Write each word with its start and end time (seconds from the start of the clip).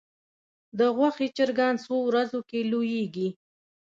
د 0.77 0.79
غوښې 0.95 1.27
چرګان 1.37 1.75
څو 1.85 1.95
ورځو 2.07 2.39
کې 2.49 2.59
لویږي؟ 2.71 3.29